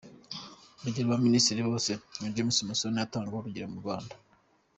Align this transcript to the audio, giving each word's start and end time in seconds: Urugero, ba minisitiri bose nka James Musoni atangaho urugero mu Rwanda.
Urugero, 0.79 1.07
ba 1.11 1.17
minisitiri 1.25 1.61
bose 1.69 1.91
nka 2.17 2.27
James 2.35 2.57
Musoni 2.67 2.99
atangaho 3.05 3.37
urugero 3.41 3.65
mu 3.71 3.77
Rwanda. 3.81 4.13